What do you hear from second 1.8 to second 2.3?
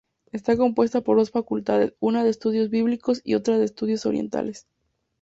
una